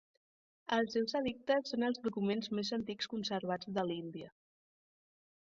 Els 0.77 0.95
seus 0.95 1.13
edictes 1.19 1.73
són 1.73 1.85
els 1.89 1.99
documents 2.07 2.49
més 2.61 2.73
antics 2.79 3.11
conservats 3.13 3.71
de 3.79 3.85
l'Índia. 3.93 4.33